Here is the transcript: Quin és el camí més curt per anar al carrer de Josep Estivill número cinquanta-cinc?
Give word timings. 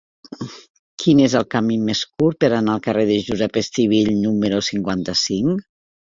Quin 1.03 1.19
és 1.25 1.35
el 1.39 1.45
camí 1.55 1.77
més 1.89 2.01
curt 2.21 2.39
per 2.45 2.49
anar 2.61 2.73
al 2.77 2.83
carrer 2.89 3.05
de 3.11 3.19
Josep 3.29 3.61
Estivill 3.63 4.11
número 4.25 4.65
cinquanta-cinc? 4.71 5.63